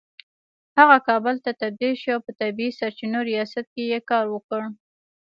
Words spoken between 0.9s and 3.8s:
کابل ته تبدیل شو او په طبیعي سرچینو ریاست